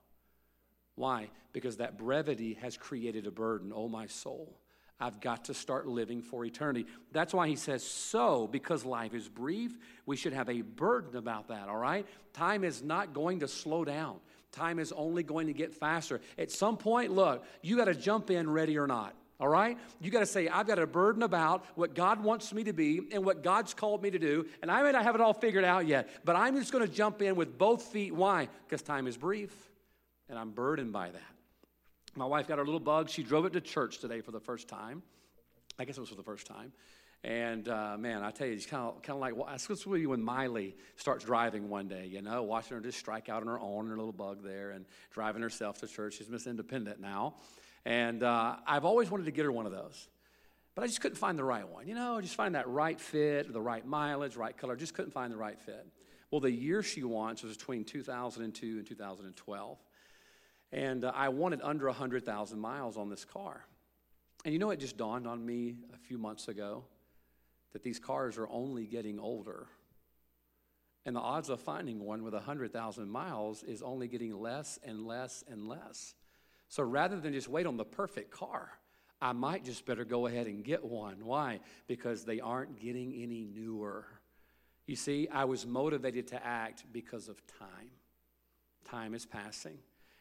Why? 0.95 1.31
Because 1.53 1.79
that 1.79 1.99
brevity 1.99 2.55
has 2.55 2.77
created 2.77 3.27
a 3.27 3.31
burden. 3.31 3.73
Oh, 3.75 3.89
my 3.89 4.07
soul. 4.07 4.59
I've 4.99 5.21
got 5.21 5.47
to 5.47 5.55
start 5.55 5.87
living 5.87 6.23
for 6.23 6.45
eternity. 6.45 6.87
That's 7.13 7.35
why 7.35 7.49
he 7.49 7.57
says, 7.57 7.85
so, 7.85 8.47
because 8.47 8.85
life 8.85 9.13
is 9.13 9.29
brief, 9.29 9.77
we 10.07 10.17
should 10.17 10.33
have 10.33 10.49
a 10.49 10.63
burden 10.63 11.17
about 11.17 11.49
that, 11.49 11.69
all 11.69 11.77
right? 11.77 12.07
Time 12.33 12.65
is 12.65 12.83
not 12.83 13.13
going 13.13 13.41
to 13.41 13.49
slow 13.49 13.85
down, 13.85 14.17
time 14.53 14.79
is 14.79 14.93
only 14.93 15.23
going 15.23 15.49
to 15.49 15.53
get 15.53 15.75
faster. 15.75 16.23
At 16.39 16.51
some 16.51 16.79
point, 16.79 17.13
look, 17.13 17.45
you 17.61 17.77
got 17.77 17.87
to 17.87 17.95
jump 17.95 18.31
in 18.31 18.49
ready 18.49 18.79
or 18.79 18.87
not. 18.87 19.15
All 19.39 19.49
right? 19.49 19.77
You 20.01 20.11
got 20.11 20.21
to 20.21 20.27
say, 20.27 20.49
I've 20.49 20.67
got 20.67 20.79
a 20.79 20.87
burden 20.87 21.23
about 21.23 21.65
what 21.75 21.95
God 21.95 22.23
wants 22.23 22.55
me 22.55 22.65
to 22.65 22.73
be 22.73 23.01
and 23.13 23.25
what 23.25 23.43
God's 23.43 23.75
called 23.75 24.03
me 24.03 24.11
to 24.11 24.19
do. 24.19 24.47
And 24.63 24.71
I 24.71 24.83
may 24.83 24.93
not 24.93 25.03
have 25.03 25.15
it 25.15 25.21
all 25.21 25.35
figured 25.35 25.65
out 25.65 25.87
yet, 25.87 26.09
but 26.25 26.37
I'm 26.37 26.57
just 26.57 26.73
going 26.73 26.87
to 26.87 26.93
jump 26.93 27.21
in 27.21 27.37
with 27.37 27.59
both 27.59 27.83
feet. 27.83 28.15
Why? 28.15 28.49
Because 28.67 28.83
time 28.83 29.07
is 29.07 29.17
brief 29.17 29.55
and 30.29 30.39
I'm 30.39 30.51
burdened 30.51 30.93
by 30.93 31.11
that. 31.11 31.21
My 32.15 32.25
wife 32.25 32.49
got 32.49 32.59
her 32.59 32.65
little 32.65 32.81
bug. 32.81 33.11
She 33.11 33.23
drove 33.23 33.45
it 33.45 33.53
to 33.53 33.61
church 33.61 33.99
today 33.99 34.21
for 34.23 34.33
the 34.33 34.41
first 34.41 34.69
time. 34.69 35.03
I 35.79 35.85
guess 35.85 35.99
it 35.99 36.01
was 36.01 36.09
for 36.09 36.15
the 36.15 36.23
first 36.23 36.47
time. 36.47 36.73
And 37.23 37.69
uh, 37.69 37.97
man, 37.99 38.23
I 38.23 38.31
tell 38.31 38.47
you, 38.47 38.55
it's 38.55 38.67
kind 38.67 38.85
of 38.85 39.03
kind 39.03 39.17
of 39.17 39.21
like 39.21 39.35
well, 39.37 39.49
that's 39.51 39.69
you 39.85 40.09
when 40.09 40.23
Miley 40.23 40.77
starts 40.97 41.25
driving 41.25 41.69
one 41.69 41.89
day. 41.89 42.07
You 42.07 42.23
know, 42.23 42.43
watching 42.43 42.77
her 42.77 42.81
just 42.81 42.99
strike 42.99 43.29
out 43.29 43.43
on 43.43 43.49
her 43.49 43.59
own, 43.59 43.89
her 43.89 43.97
little 43.97 44.13
bug 44.13 44.43
there, 44.45 44.71
and 44.71 44.87
driving 45.11 45.43
herself 45.43 45.81
to 45.81 45.89
church. 45.89 46.19
She's 46.19 46.29
Miss 46.29 46.47
Independent 46.47 47.01
now, 47.01 47.35
and 47.87 48.25
uh, 48.25 48.57
I've 48.67 48.85
always 48.85 49.13
wanted 49.13 49.27
to 49.27 49.31
get 49.31 49.45
her 49.45 49.53
one 49.53 49.65
of 49.65 49.71
those. 49.71 50.09
But 50.75 50.83
I 50.83 50.89
just 50.89 51.01
couldn't 51.01 51.19
find 51.19 51.39
the 51.39 51.45
right 51.45 51.67
one. 51.67 51.87
You 51.87 51.95
know, 51.95 52.21
just 52.21 52.35
find 52.35 52.57
that 52.57 52.69
right 52.69 53.01
fit, 53.01 53.51
the 53.53 53.63
right 53.63 53.87
mileage, 53.87 54.35
right 54.35 54.55
color. 54.57 54.75
Just 54.75 54.93
couldn't 54.93 55.13
find 55.13 55.33
the 55.33 55.37
right 55.37 55.59
fit. 55.59 55.87
Well, 56.33 56.41
the 56.41 56.51
year 56.51 56.83
she 56.83 57.05
wants 57.05 57.45
was 57.45 57.57
between 57.57 57.85
2002 57.85 58.67
and 58.79 58.87
2012. 58.87 59.79
And 60.73 61.05
uh, 61.05 61.13
I 61.15 61.29
wanted 61.29 61.61
under 61.63 61.87
100,000 61.87 62.59
miles 62.59 62.97
on 62.97 63.09
this 63.09 63.25
car. 63.25 63.65
And 64.45 64.53
you 64.53 64.59
know, 64.59 64.71
it 64.71 64.81
just 64.81 64.97
dawned 64.97 65.29
on 65.29 65.47
me 65.47 65.77
a 65.95 65.97
few 65.97 66.19
months 66.19 66.49
ago 66.49 66.83
that 67.73 67.85
these 67.85 68.01
cars 68.01 68.37
are 68.37 68.49
only 68.49 68.85
getting 68.85 69.21
older. 69.21 69.69
And 71.05 71.15
the 71.15 71.21
odds 71.21 71.51
of 71.51 71.61
finding 71.61 72.01
one 72.01 72.25
with 72.25 72.35
100,000 72.35 73.09
miles 73.09 73.63
is 73.63 73.81
only 73.81 74.09
getting 74.09 74.37
less 74.37 74.77
and 74.85 75.07
less 75.07 75.45
and 75.49 75.69
less. 75.69 76.15
So 76.69 76.83
rather 76.83 77.19
than 77.21 77.33
just 77.33 77.49
wait 77.49 77.67
on 77.67 77.77
the 77.77 77.85
perfect 77.85 78.31
car, 78.31 78.71
I 79.21 79.33
might 79.33 79.65
just 79.65 79.87
better 79.87 80.05
go 80.05 80.27
ahead 80.27 80.47
and 80.47 80.63
get 80.63 80.85
one. 80.85 81.25
Why? 81.25 81.61
Because 81.87 82.25
they 82.25 82.41
aren't 82.41 82.79
getting 82.79 83.15
any 83.15 83.45
newer. 83.45 84.07
You 84.87 84.97
see, 84.97 85.29
I 85.33 85.45
was 85.45 85.67
motivated 85.67 86.29
to 86.29 86.45
act 86.45 86.85
because 86.93 87.29
of 87.29 87.41
time. 87.59 87.91
Time 88.85 89.15
is 89.15 89.27
passing. 89.27 89.79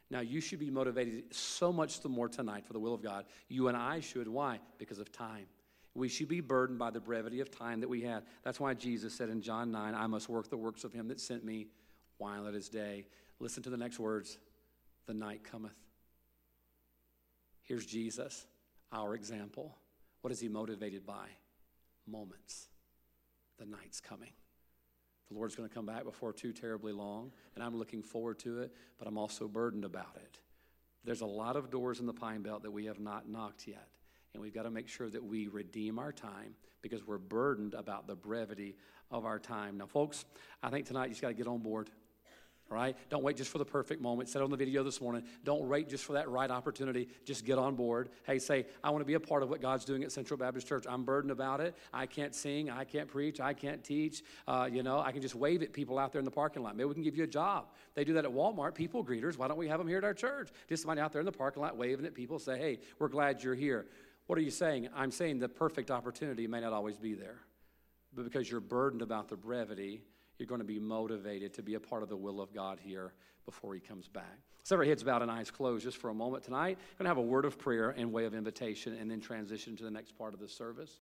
Now, 0.09 0.21
you 0.21 0.39
should 0.39 0.59
be 0.59 0.69
motivated 0.69 1.33
so 1.33 1.73
much 1.73 2.01
the 2.01 2.09
more 2.09 2.29
tonight 2.29 2.65
for 2.65 2.73
the 2.73 2.79
will 2.79 2.93
of 2.93 3.01
God. 3.01 3.25
You 3.47 3.67
and 3.67 3.77
I 3.77 3.99
should. 3.99 4.27
Why? 4.27 4.59
Because 4.77 4.99
of 4.99 5.11
time. 5.11 5.45
We 5.93 6.09
should 6.09 6.27
be 6.27 6.41
burdened 6.41 6.77
by 6.77 6.91
the 6.91 6.99
brevity 6.99 7.39
of 7.39 7.49
time 7.49 7.79
that 7.79 7.87
we 7.87 8.01
have. 8.01 8.23
That's 8.43 8.59
why 8.59 8.73
Jesus 8.73 9.13
said 9.15 9.29
in 9.29 9.41
John 9.41 9.71
9, 9.71 9.95
I 9.95 10.07
must 10.07 10.29
work 10.29 10.49
the 10.49 10.57
works 10.57 10.83
of 10.83 10.93
him 10.93 11.07
that 11.07 11.19
sent 11.19 11.43
me 11.43 11.67
while 12.17 12.47
it 12.47 12.55
is 12.55 12.69
day. 12.69 13.07
Listen 13.39 13.63
to 13.63 13.69
the 13.69 13.77
next 13.77 13.97
words 13.99 14.37
the 15.05 15.13
night 15.13 15.43
cometh. 15.43 15.84
Here's 17.65 17.85
Jesus, 17.85 18.45
our 18.91 19.15
example. 19.15 19.75
What 20.21 20.31
is 20.31 20.39
he 20.39 20.47
motivated 20.47 21.05
by? 21.05 21.27
Moments. 22.07 22.67
The 23.57 23.65
night's 23.65 23.99
coming. 23.99 24.31
The 25.29 25.35
Lord's 25.35 25.55
going 25.55 25.67
to 25.67 25.73
come 25.73 25.87
back 25.87 26.03
before 26.03 26.31
too 26.31 26.53
terribly 26.53 26.93
long, 26.93 27.31
and 27.55 27.63
I'm 27.63 27.75
looking 27.75 28.03
forward 28.03 28.37
to 28.39 28.61
it, 28.61 28.71
but 28.99 29.07
I'm 29.07 29.17
also 29.17 29.47
burdened 29.47 29.83
about 29.83 30.15
it. 30.17 30.39
There's 31.03 31.21
a 31.21 31.25
lot 31.25 31.55
of 31.55 31.71
doors 31.71 31.99
in 31.99 32.05
the 32.05 32.13
Pine 32.13 32.43
Belt 32.43 32.61
that 32.63 32.71
we 32.71 32.85
have 32.85 32.99
not 32.99 33.27
knocked 33.27 33.67
yet, 33.67 33.87
and 34.33 34.41
we've 34.41 34.53
got 34.53 34.63
to 34.63 34.71
make 34.71 34.87
sure 34.87 35.09
that 35.09 35.23
we 35.23 35.47
redeem 35.47 35.97
our 35.97 36.11
time 36.11 36.55
because 36.83 37.07
we're 37.07 37.17
burdened 37.17 37.73
about 37.73 38.05
the 38.05 38.15
brevity 38.15 38.75
of 39.09 39.25
our 39.25 39.39
time. 39.39 39.77
Now, 39.79 39.87
folks, 39.87 40.25
I 40.61 40.69
think 40.69 40.85
tonight 40.85 41.05
you 41.05 41.11
just 41.11 41.21
got 41.21 41.29
to 41.29 41.33
get 41.33 41.47
on 41.47 41.59
board. 41.59 41.89
Right? 42.67 42.97
Don't 43.09 43.23
wait 43.23 43.37
just 43.37 43.51
for 43.51 43.59
the 43.59 43.65
perfect 43.65 44.01
moment. 44.01 44.27
Said 44.27 44.41
on 44.41 44.49
the 44.49 44.57
video 44.57 44.83
this 44.83 44.99
morning, 44.99 45.23
don't 45.43 45.61
wait 45.67 45.87
just 45.87 46.03
for 46.03 46.13
that 46.13 46.27
right 46.29 46.49
opportunity. 46.49 47.07
Just 47.23 47.45
get 47.45 47.59
on 47.59 47.75
board. 47.75 48.09
Hey, 48.25 48.39
say, 48.39 48.65
I 48.83 48.89
want 48.89 49.01
to 49.01 49.05
be 49.05 49.13
a 49.13 49.19
part 49.19 49.43
of 49.43 49.49
what 49.49 49.61
God's 49.61 49.85
doing 49.85 50.03
at 50.03 50.11
Central 50.11 50.37
Baptist 50.37 50.67
Church. 50.67 50.85
I'm 50.89 51.03
burdened 51.03 51.31
about 51.31 51.61
it. 51.61 51.75
I 51.93 52.07
can't 52.07 52.33
sing. 52.33 52.71
I 52.71 52.83
can't 52.83 53.07
preach. 53.07 53.39
I 53.39 53.53
can't 53.53 53.83
teach. 53.83 54.23
Uh, 54.47 54.67
you 54.69 54.81
know, 54.81 54.99
I 54.99 55.11
can 55.11 55.21
just 55.21 55.35
wave 55.35 55.61
at 55.61 55.73
people 55.73 55.99
out 55.99 56.11
there 56.11 56.19
in 56.19 56.25
the 56.25 56.31
parking 56.31 56.63
lot. 56.63 56.75
Maybe 56.75 56.87
we 56.87 56.95
can 56.95 57.03
give 57.03 57.15
you 57.15 57.23
a 57.23 57.27
job. 57.27 57.67
They 57.93 58.03
do 58.03 58.13
that 58.13 58.25
at 58.25 58.31
Walmart, 58.31 58.73
people 58.73 59.05
greeters. 59.05 59.37
Why 59.37 59.47
don't 59.47 59.57
we 59.57 59.67
have 59.67 59.77
them 59.77 59.87
here 59.87 59.99
at 59.99 60.03
our 60.03 60.15
church? 60.15 60.49
Just 60.67 60.81
somebody 60.81 61.01
out 61.01 61.11
there 61.11 61.21
in 61.21 61.25
the 61.25 61.31
parking 61.31 61.61
lot 61.61 61.77
waving 61.77 62.05
at 62.05 62.15
people, 62.15 62.39
say, 62.39 62.57
hey, 62.57 62.79
we're 62.97 63.09
glad 63.09 63.43
you're 63.43 63.53
here. 63.53 63.85
What 64.25 64.39
are 64.39 64.41
you 64.41 64.51
saying? 64.51 64.89
I'm 64.95 65.11
saying 65.11 65.37
the 65.37 65.49
perfect 65.49 65.91
opportunity 65.91 66.47
may 66.47 66.61
not 66.61 66.73
always 66.73 66.97
be 66.97 67.13
there. 67.13 67.41
But 68.15 68.23
because 68.23 68.49
you're 68.49 68.59
burdened 68.59 69.03
about 69.03 69.27
the 69.29 69.35
brevity, 69.35 70.01
you're 70.37 70.47
going 70.47 70.61
to 70.61 70.65
be 70.65 70.79
motivated 70.79 71.53
to 71.55 71.63
be 71.63 71.75
a 71.75 71.79
part 71.79 72.03
of 72.03 72.09
the 72.09 72.17
will 72.17 72.41
of 72.41 72.53
God 72.53 72.79
here 72.81 73.13
before 73.45 73.73
He 73.73 73.79
comes 73.79 74.07
back. 74.07 74.39
So, 74.63 74.75
our 74.77 74.83
heads 74.83 75.03
bowed 75.03 75.21
and 75.21 75.29
eyes 75.29 75.51
closed 75.51 75.83
just 75.83 75.97
for 75.97 76.09
a 76.09 76.13
moment 76.13 76.43
tonight. 76.43 76.77
I'm 76.79 76.97
going 76.97 77.05
to 77.05 77.09
have 77.09 77.17
a 77.17 77.21
word 77.21 77.45
of 77.45 77.59
prayer 77.59 77.91
and 77.91 78.11
way 78.11 78.25
of 78.25 78.33
invitation 78.33 78.97
and 78.99 79.09
then 79.09 79.21
transition 79.21 79.75
to 79.77 79.83
the 79.83 79.91
next 79.91 80.17
part 80.17 80.33
of 80.33 80.39
the 80.39 80.47
service. 80.47 81.01